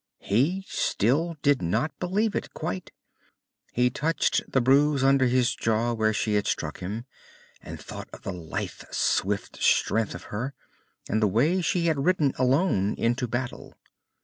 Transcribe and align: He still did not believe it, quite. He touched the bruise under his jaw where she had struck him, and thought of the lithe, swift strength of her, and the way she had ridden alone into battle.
He 0.23 0.65
still 0.67 1.37
did 1.43 1.61
not 1.61 1.99
believe 1.99 2.33
it, 2.35 2.55
quite. 2.55 2.89
He 3.71 3.91
touched 3.91 4.41
the 4.51 4.59
bruise 4.59 5.03
under 5.03 5.27
his 5.27 5.53
jaw 5.55 5.93
where 5.93 6.11
she 6.11 6.33
had 6.33 6.47
struck 6.47 6.79
him, 6.79 7.05
and 7.61 7.79
thought 7.79 8.09
of 8.11 8.23
the 8.23 8.33
lithe, 8.33 8.81
swift 8.89 9.61
strength 9.61 10.15
of 10.15 10.23
her, 10.33 10.55
and 11.07 11.21
the 11.21 11.27
way 11.27 11.61
she 11.61 11.85
had 11.85 12.03
ridden 12.03 12.33
alone 12.39 12.95
into 12.95 13.27
battle. 13.27 13.75